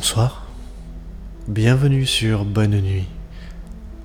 [0.00, 0.46] Bonsoir.
[1.46, 3.04] Bienvenue sur Bonne Nuit.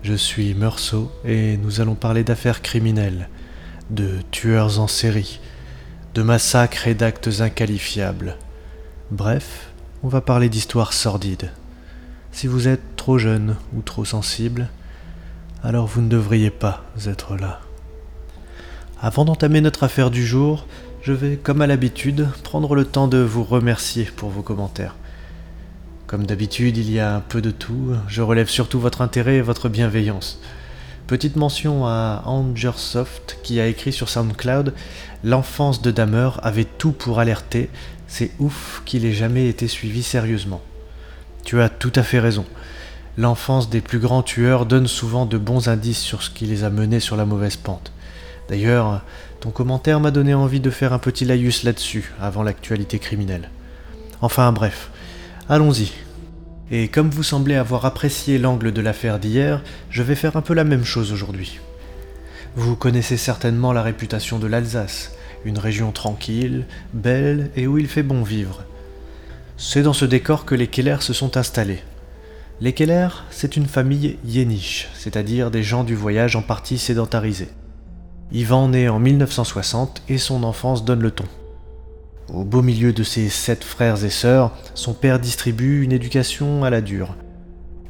[0.03, 3.29] Je suis Meursault et nous allons parler d'affaires criminelles,
[3.91, 5.39] de tueurs en série,
[6.13, 8.35] de massacres et d'actes inqualifiables.
[9.10, 9.69] Bref,
[10.03, 11.53] on va parler d'histoires sordides.
[12.33, 14.67] Si vous êtes trop jeune ou trop sensible,
[15.63, 17.62] alors vous ne devriez pas être là.
[18.99, 20.67] Avant d'entamer notre affaire du jour,
[21.03, 24.98] je vais, comme à l'habitude, prendre le temps de vous remercier pour vos commentaires.
[26.07, 29.41] Comme d'habitude, il y a un peu de tout, je relève surtout votre intérêt et
[29.41, 30.39] votre bienveillance.
[31.07, 34.73] Petite mention à Angersoft qui a écrit sur SoundCloud
[35.23, 37.69] L'enfance de Damer avait tout pour alerter,
[38.07, 40.61] c'est ouf qu'il ait jamais été suivi sérieusement.
[41.43, 42.45] Tu as tout à fait raison.
[43.17, 46.69] L'enfance des plus grands tueurs donne souvent de bons indices sur ce qui les a
[46.69, 47.91] menés sur la mauvaise pente.
[48.47, 49.01] D'ailleurs,
[49.40, 53.49] ton commentaire m'a donné envie de faire un petit laïus là-dessus, avant l'actualité criminelle.
[54.21, 54.91] Enfin bref,
[55.49, 55.91] allons-y.
[56.71, 60.54] Et comme vous semblez avoir apprécié l'angle de l'affaire d'hier, je vais faire un peu
[60.54, 61.60] la même chose aujourd'hui.
[62.55, 68.04] Vous connaissez certainement la réputation de l'Alsace, une région tranquille, belle et où il fait
[68.04, 68.64] bon vivre.
[69.58, 71.84] C'est dans ce décor que les Keller se sont installés.
[72.62, 77.50] Les Keller, c'est une famille yéniche, c'est-à-dire des gens du voyage en partie sédentarisés.
[78.32, 81.26] Yvan naît en 1960 et son enfance donne le ton.
[82.34, 86.72] Au beau milieu de ses sept frères et sœurs, son père distribue une éducation à
[86.72, 87.16] la dure.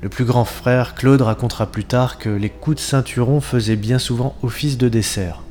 [0.02, 3.98] Le plus grand frère, Claude, racontera plus tard que les coups de ceinturon faisaient bien
[3.98, 5.42] souvent office de dessert.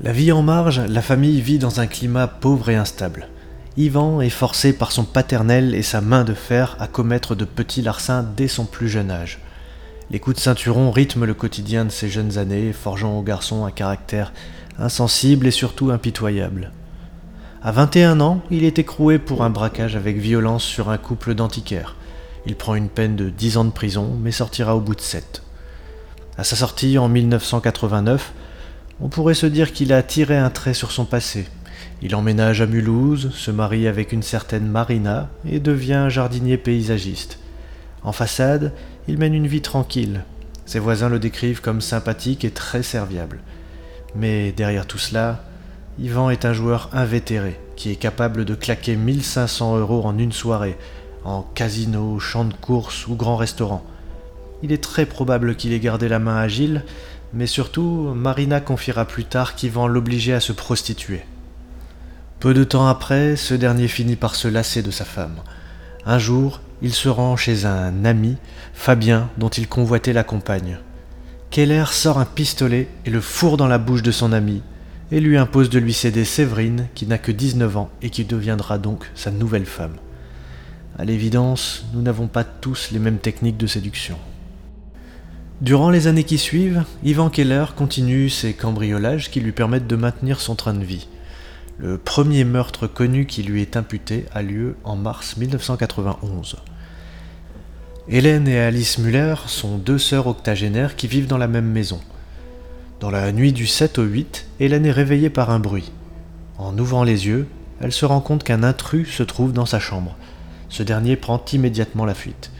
[0.00, 3.28] La vie en marge, la famille vit dans un climat pauvre et instable.
[3.76, 7.82] Yvan est forcé par son paternel et sa main de fer à commettre de petits
[7.82, 9.40] larcins dès son plus jeune âge.
[10.10, 13.70] Les coups de ceinturon rythment le quotidien de ces jeunes années, forgeant au garçon un
[13.72, 14.32] caractère
[14.78, 16.72] insensible et surtout impitoyable.
[17.62, 21.94] À 21 ans, il est écroué pour un braquage avec violence sur un couple d'antiquaires.
[22.46, 25.42] Il prend une peine de 10 ans de prison, mais sortira au bout de 7.
[26.38, 28.32] À sa sortie en 1989,
[29.02, 31.48] on pourrait se dire qu'il a tiré un trait sur son passé.
[32.00, 37.40] Il emménage à Mulhouse, se marie avec une certaine Marina et devient jardinier paysagiste.
[38.02, 38.72] En façade,
[39.06, 40.24] il mène une vie tranquille.
[40.64, 43.40] Ses voisins le décrivent comme sympathique et très serviable.
[44.14, 45.44] Mais derrière tout cela,
[45.98, 50.78] Yvan est un joueur invétéré qui est capable de claquer 1500 euros en une soirée,
[51.24, 53.84] en casino, champ de course ou grand restaurant.
[54.62, 56.84] Il est très probable qu'il ait gardé la main agile,
[57.32, 61.22] mais surtout, Marina confiera plus tard qu'Yvan l'obligeait à se prostituer.
[62.38, 65.36] Peu de temps après, ce dernier finit par se lasser de sa femme.
[66.06, 68.36] Un jour, il se rend chez un ami,
[68.72, 70.78] Fabien, dont il convoitait la compagne.
[71.50, 74.62] Keller sort un pistolet et le fourre dans la bouche de son ami,
[75.12, 78.78] et lui impose de lui céder Séverine, qui n'a que 19 ans et qui deviendra
[78.78, 79.96] donc sa nouvelle femme.
[80.98, 84.18] À l'évidence, nous n'avons pas tous les mêmes techniques de séduction.
[85.60, 90.40] Durant les années qui suivent, Ivan Keller continue ses cambriolages qui lui permettent de maintenir
[90.40, 91.08] son train de vie.
[91.78, 96.56] Le premier meurtre connu qui lui est imputé a lieu en mars 1991.
[98.08, 102.00] Hélène et Alice Muller sont deux sœurs octogénaires qui vivent dans la même maison.
[103.00, 105.90] Dans la nuit du 7 au 8, Hélène est réveillée par un bruit.
[106.58, 107.48] En ouvrant les yeux,
[107.80, 110.16] elle se rend compte qu'un intrus se trouve dans sa chambre.
[110.68, 112.50] Ce dernier prend immédiatement la fuite.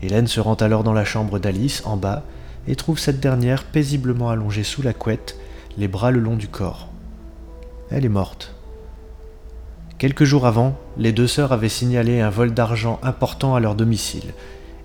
[0.00, 2.22] Hélène se rend alors dans la chambre d'Alice, en bas,
[2.68, 5.36] et trouve cette dernière paisiblement allongée sous la couette,
[5.76, 6.86] les bras le long du corps.
[7.90, 8.54] Elle est morte.
[9.98, 14.32] Quelques jours avant, les deux sœurs avaient signalé un vol d'argent important à leur domicile.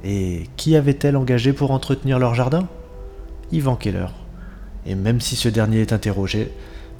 [0.03, 2.67] Et qui avait-elle engagé pour entretenir leur jardin?
[3.51, 4.07] Ivan Keller
[4.87, 6.51] et même si ce dernier est interrogé,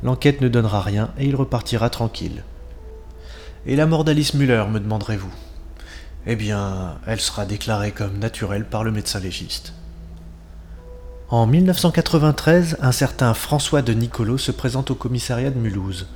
[0.03, 2.43] l'enquête ne donnera rien et il repartira tranquille.
[3.65, 5.33] Et la mort d'Alice Muller, me demanderez-vous?
[6.25, 9.73] Eh bien, elle sera déclarée comme naturelle par le médecin légiste.
[11.29, 16.07] En 1993, un certain François de Nicolo se présente au commissariat de Mulhouse.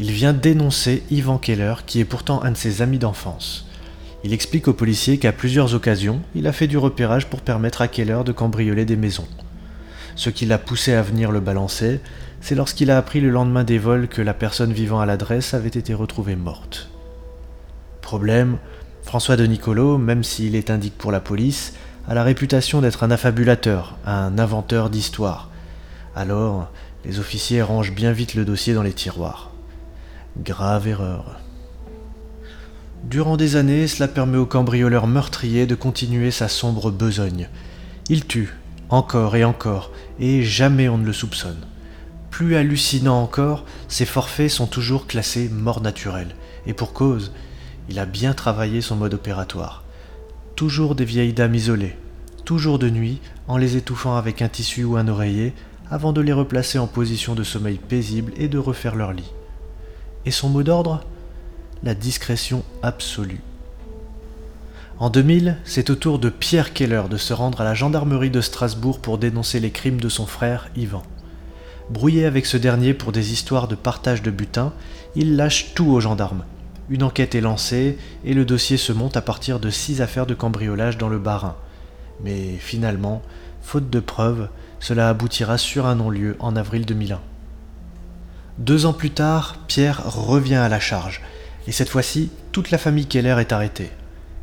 [0.00, 3.66] Il vient dénoncer Ivan Keller, qui est pourtant un de ses amis d'enfance.
[4.24, 7.88] Il explique aux policiers qu'à plusieurs occasions, il a fait du repérage pour permettre à
[7.88, 9.28] Keller de cambrioler des maisons.
[10.18, 12.00] Ce qui l'a poussé à venir le balancer,
[12.40, 15.68] c'est lorsqu'il a appris le lendemain des vols que la personne vivant à l'adresse avait
[15.68, 16.90] été retrouvée morte.
[18.02, 18.58] Problème,
[19.04, 21.74] François de Nicolo, même s'il est indique pour la police,
[22.08, 25.50] a la réputation d'être un affabulateur, un inventeur d'histoires.
[26.16, 26.68] Alors,
[27.04, 29.52] les officiers rangent bien vite le dossier dans les tiroirs.
[30.42, 31.38] Grave erreur.
[33.04, 37.48] Durant des années, cela permet au cambrioleur meurtrier de continuer sa sombre besogne.
[38.08, 38.56] Il tue,
[38.88, 41.66] encore et encore, et jamais on ne le soupçonne.
[42.30, 46.34] Plus hallucinant encore, ces forfaits sont toujours classés mort naturelle,
[46.66, 47.32] et pour cause,
[47.88, 49.82] Il a bien travaillé son mode opératoire.
[50.56, 51.96] Toujours des vieilles dames isolées,
[52.44, 55.54] toujours de nuit, en les étouffant avec un tissu ou un oreiller,
[55.90, 59.32] avant de les replacer en position de sommeil paisible et de refaire leur lit.
[60.26, 61.02] Et son mot d'ordre?
[61.82, 63.40] La discrétion absolue.
[65.00, 68.40] En 2000, c'est au tour de Pierre Keller de se rendre à la gendarmerie de
[68.40, 71.04] Strasbourg pour dénoncer les crimes de son frère Ivan.
[71.88, 74.72] Brouillé avec ce dernier pour des histoires de partage de butin,
[75.14, 76.44] il lâche tout aux gendarmes.
[76.90, 80.34] Une enquête est lancée et le dossier se monte à partir de six affaires de
[80.34, 81.54] cambriolage dans le Bas-Rhin.
[82.24, 83.22] Mais finalement,
[83.62, 84.48] faute de preuves,
[84.80, 87.20] cela aboutira sur un non-lieu en avril 2001.
[88.58, 91.22] Deux ans plus tard, Pierre revient à la charge,
[91.68, 93.92] et cette fois-ci, toute la famille Keller est arrêtée.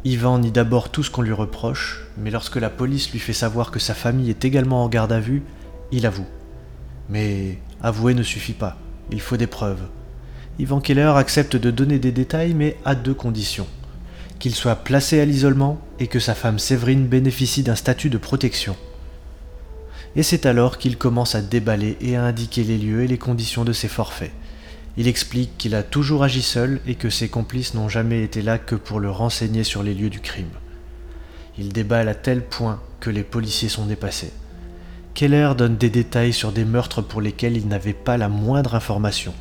[0.06, 3.72] Ivan nie d'abord tout ce qu'on lui reproche, mais lorsque la police lui fait savoir
[3.72, 5.44] que sa famille est également en garde à vue,
[5.92, 6.28] il avoue.
[7.10, 8.78] Mais avouer ne suffit pas,
[9.12, 9.84] il faut des preuves.
[10.60, 13.68] Ivan Keller accepte de donner des détails, mais à deux conditions.
[14.40, 18.78] Qu'il soit placé à l'isolement et que sa femme Séverine bénéficie d'un statut de protection
[20.16, 23.66] et c'est alors qu'il commence à déballer et à indiquer les lieux et les conditions
[23.66, 24.32] de ses forfaits.
[24.98, 28.58] Il explique qu'il a toujours agi seul et que ses complices n'ont jamais été là
[28.58, 30.52] que pour le renseigner sur les lieux du crime.
[31.58, 34.32] Il déballe à tel point que les policiers sont dépassés.
[35.14, 39.34] Keller donne des détails sur des meurtres pour lesquels il n'avait pas la moindre information.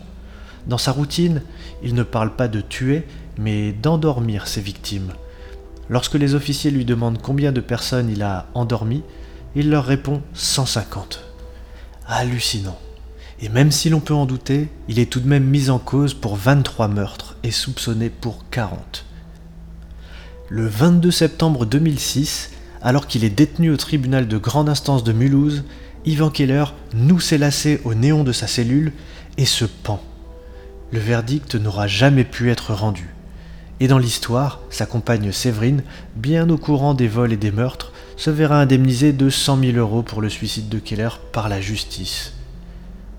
[0.67, 1.43] Dans sa routine,
[1.83, 3.05] il ne parle pas de tuer,
[3.39, 5.13] mais d'endormir ses victimes.
[5.91, 9.03] Lorsque les officiers lui demandent combien de personnes il a endormies,
[9.55, 11.23] il leur répond 150.
[12.07, 12.79] Hallucinant.
[13.41, 16.15] Et même si l'on peut en douter, il est tout de même mis en cause
[16.15, 19.05] pour 23 meurtres et soupçonné pour 40.
[20.49, 22.53] Le 22 septembre 2006,
[22.83, 25.65] alors qu'il est détenu au tribunal de grande instance de Mulhouse,
[26.05, 28.93] Ivan Keller noue ses lacets au néon de sa cellule
[29.39, 30.03] et se pend.
[30.93, 33.15] Le verdict n'aura jamais pu être rendu.
[33.81, 35.83] Et dans l'histoire, sa compagne Séverine,
[36.15, 40.03] bien au courant des vols et des meurtres, se verra indemnisé de 100 000 euros
[40.03, 42.33] pour le suicide de Keller par la justice.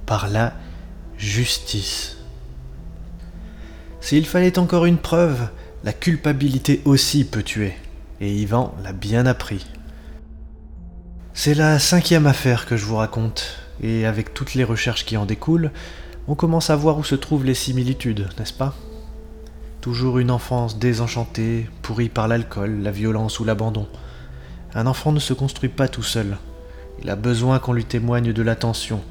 [0.05, 0.53] Par la
[1.17, 2.17] justice.
[4.01, 5.49] S'il fallait encore une preuve,
[5.83, 7.73] la culpabilité aussi peut tuer,
[8.21, 9.65] et Ivan l'a bien appris.
[11.33, 15.25] C'est la cinquième affaire que je vous raconte, et avec toutes les recherches qui en
[15.25, 15.71] découlent,
[16.27, 18.75] on commence à voir où se trouvent les similitudes, n'est-ce pas?
[19.81, 23.87] Toujours une enfance désenchantée, pourrie par l'alcool, la violence ou l'abandon.
[24.75, 26.37] Un enfant ne se construit pas tout seul.
[27.01, 29.01] Il a besoin qu'on lui témoigne de l'attention.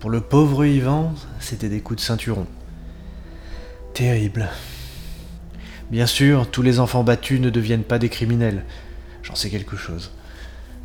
[0.00, 2.46] Pour le pauvre Ivan, c'était des coups de ceinturon.
[3.94, 4.48] Terrible.
[5.90, 8.64] Bien sûr, tous les enfants battus ne deviennent pas des criminels.
[9.22, 10.10] J'en sais quelque chose.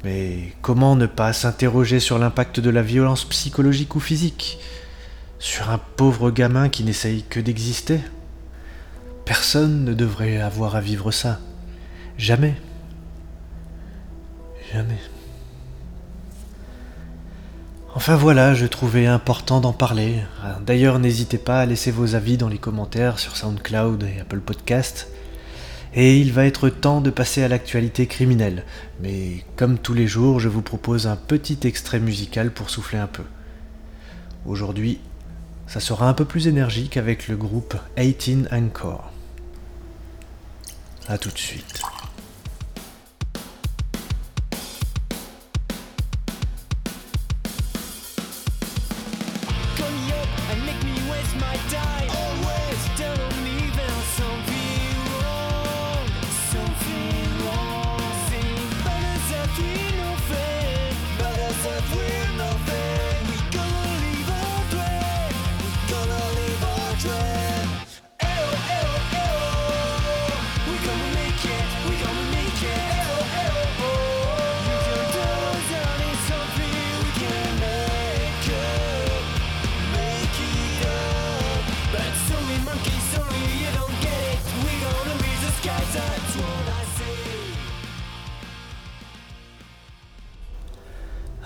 [0.03, 4.59] Mais comment ne pas s'interroger sur l'impact de la violence psychologique ou physique
[5.39, 7.99] Sur un pauvre gamin qui n'essaye que d'exister?
[9.25, 11.39] Personne ne devrait avoir à vivre ça.
[12.17, 12.55] Jamais.
[14.73, 14.99] Jamais.
[17.95, 20.19] Enfin voilà, je trouvais important d'en parler.
[20.61, 25.07] D'ailleurs, n'hésitez pas à laisser vos avis dans les commentaires sur SoundCloud et Apple Podcast.
[25.95, 28.63] Et il va être temps de passer à l'actualité criminelle.
[29.01, 33.07] Mais comme tous les jours, je vous propose un petit extrait musical pour souffler un
[33.07, 33.23] peu.
[34.45, 34.99] Aujourd'hui,
[35.65, 39.11] ça sera un peu plus énergique avec le groupe 18 Encore.
[41.07, 41.81] A tout de suite.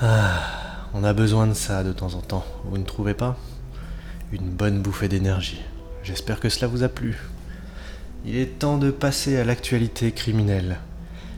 [0.05, 3.37] Ah, on a besoin de ça de temps en temps, vous ne trouvez pas?
[4.33, 5.61] Une bonne bouffée d'énergie.
[6.03, 7.21] J'espère que cela vous a plu.
[8.25, 10.79] Il est temps de passer à l'actualité criminelle.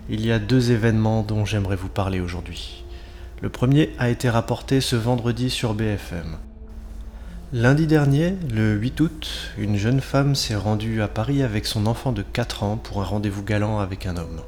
[0.09, 2.83] Il y a deux événements dont j'aimerais vous parler aujourd'hui.
[3.43, 6.37] Le premier a été rapporté ce vendredi sur BFM.
[7.53, 12.11] Lundi dernier, le 8 août, une jeune femme s'est rendue à Paris avec son enfant
[12.11, 14.41] de 4 ans pour un rendez-vous galant avec un homme.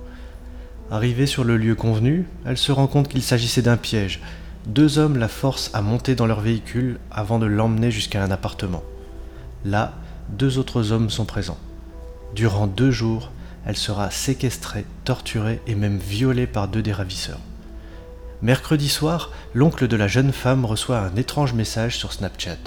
[0.89, 4.21] Arrivée sur le lieu convenu, elle se rend compte qu'il s'agissait d'un piège.
[4.65, 8.83] Deux hommes la forcent à monter dans leur véhicule avant de l'emmener jusqu'à un appartement.
[9.65, 9.93] Là,
[10.29, 11.57] deux autres hommes sont présents.
[12.35, 13.31] Durant deux jours,
[13.65, 17.41] elle sera séquestrée, torturée et même violée par deux des ravisseurs.
[18.41, 22.57] Mercredi soir, l'oncle de la jeune femme reçoit un étrange message sur Snapchat.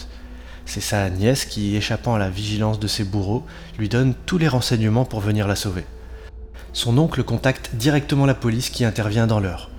[0.67, 3.47] C'est sa nièce qui, échappant à la vigilance de ses bourreaux,
[3.79, 5.87] lui donne tous les renseignements pour venir la sauver.
[6.73, 9.71] Son oncle contacte directement la police qui intervient dans l'heure.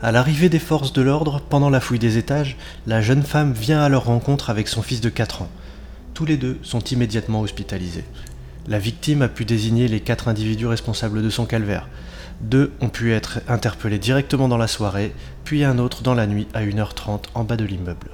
[0.00, 3.82] À l'arrivée des forces de l'ordre, pendant la fouille des étages, la jeune femme vient
[3.82, 5.50] à leur rencontre avec son fils de 4 ans.
[6.14, 8.06] Tous les deux sont immédiatement hospitalisés.
[8.66, 11.88] La victime a pu désigner les quatre individus responsables de son calvaire.
[12.40, 15.14] Deux ont pu être interpellés directement dans la soirée,
[15.44, 18.08] puis un autre dans la nuit à 1h30 en bas de l'immeuble.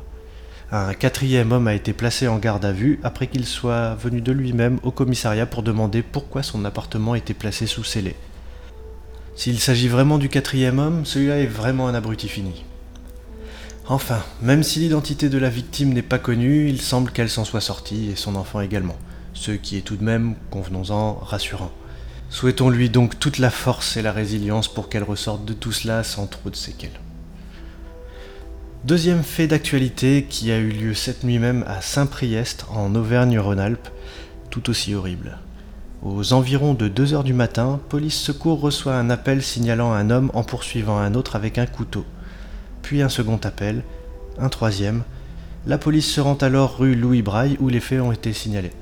[0.72, 4.32] Un quatrième homme a été placé en garde à vue après qu'il soit venu de
[4.32, 8.16] lui-même au commissariat pour demander pourquoi son appartement était placé sous scellé.
[9.36, 12.64] S'il s'agit vraiment du quatrième homme, celui-là est vraiment un abruti fini.
[13.86, 17.60] Enfin, même si l'identité de la victime n'est pas connue, il semble qu'elle s'en soit
[17.60, 18.96] sortie et son enfant également,
[19.34, 21.70] ce qui est tout de même, convenons-en, rassurant.
[22.28, 26.26] Souhaitons-lui donc toute la force et la résilience pour qu'elle ressorte de tout cela sans
[26.26, 26.98] trop de séquelles.
[28.86, 33.88] Deuxième fait d'actualité qui a eu lieu cette nuit même à Saint-Priest en Auvergne-Rhône-Alpes,
[34.48, 35.38] tout aussi horrible.
[36.04, 40.30] Aux environs de 2 heures du matin, Police Secours reçoit un appel signalant un homme
[40.34, 42.04] en poursuivant un autre avec un couteau.
[42.82, 43.82] Puis un second appel,
[44.38, 45.02] un troisième.
[45.66, 48.72] La police se rend alors rue Louis Braille où les faits ont été signalés.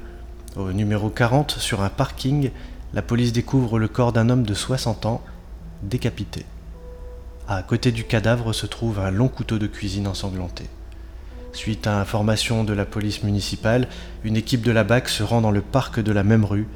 [0.54, 2.50] Au numéro 40, sur un parking,
[2.92, 5.22] la police découvre le corps d'un homme de 60 ans,
[5.82, 6.44] décapité.
[7.46, 10.64] À côté du cadavre se trouve un long couteau de cuisine ensanglanté.
[11.52, 13.86] Suite à information de la police municipale,
[14.24, 16.66] une équipe de la BAC se rend dans le parc de la même rue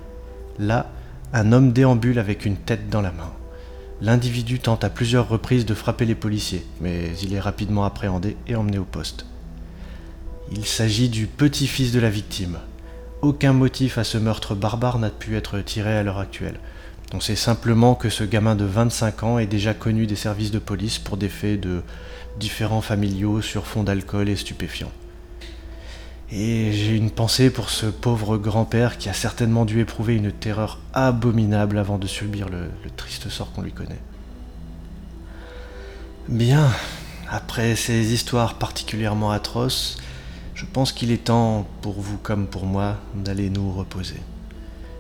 [0.58, 0.90] Là,
[1.32, 3.32] un homme déambule avec une tête dans la main.
[4.02, 8.54] L'individu tente à plusieurs reprises de frapper les policiers, mais il est rapidement appréhendé et
[8.54, 9.24] emmené au poste.
[10.52, 12.58] Il s'agit du petit-fils de la victime.
[13.22, 16.60] Aucun motif à ce meurtre barbare n'a pu être tiré à l'heure actuelle.
[17.14, 20.58] On sait simplement que ce gamin de 25 ans est déjà connu des services de
[20.58, 21.82] police pour des faits de
[22.38, 24.92] différents familiaux sur fond d'alcool et stupéfiants.
[26.30, 30.78] Et j'ai une pensée pour ce pauvre grand-père qui a certainement dû éprouver une terreur
[30.92, 34.00] abominable avant de subir le, triste sort qu'on lui connaît.
[36.28, 36.70] Bien,
[37.30, 39.96] après ces histoires particulièrement atroces,
[40.54, 44.20] je pense qu'il est temps, pour vous comme pour moi, d'aller nous reposer.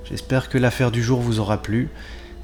[0.08, 1.90] J'espère que l'affaire du jour vous aura plu.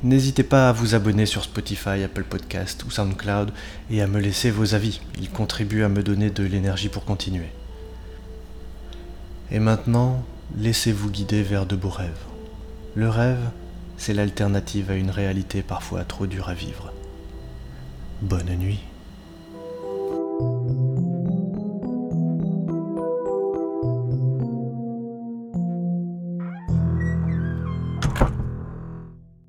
[0.03, 3.53] N'hésitez pas à vous abonner sur Spotify, Apple Podcast ou SoundCloud
[3.91, 5.01] et à me laisser vos avis.
[5.19, 7.49] Ils contribuent à me donner de l'énergie pour continuer.
[9.51, 10.23] Et maintenant,
[10.59, 12.11] laissez-vous guider vers de beaux rêves.
[12.95, 13.51] Le rêve,
[13.97, 16.93] c'est l'alternative à une réalité parfois trop dure à vivre.
[18.21, 18.81] Bonne nuit.